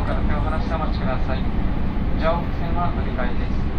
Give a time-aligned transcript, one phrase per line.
[0.00, 0.06] です。
[0.06, 1.38] ドアから手を離してお待ちください。
[2.18, 3.70] 上北線は乗り換えです。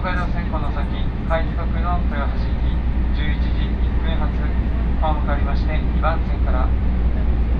[0.00, 0.80] 東海道線この先
[1.28, 2.72] 海徳の豊橋行き
[3.20, 4.32] 11時1分発
[4.96, 6.64] ホームかわりまして2番線から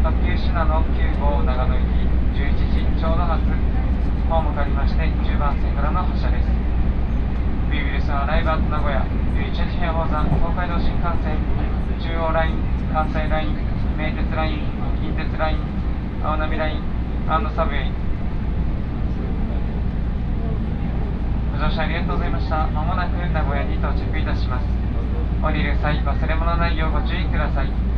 [0.01, 2.01] 特急品の9号長野行き
[2.41, 6.49] 11時ちょうど発ホームかわりまして10番線からの発車です。
[7.69, 9.05] ビビルスのライブアット名古屋
[9.37, 11.37] 11時平方山東海道新幹線
[12.01, 12.57] 中央ライン
[12.89, 13.53] 関西ライン
[14.01, 14.65] 名鉄ライン
[14.97, 15.61] 近鉄ライン
[16.25, 16.81] 青波ライン
[17.53, 17.93] サブウェイ
[21.50, 22.67] ご乗車ありがとうございました。
[22.69, 24.67] まもなく名古屋に到着いたします。
[25.45, 27.90] 降りる際、忘れ物ないようご注意ください。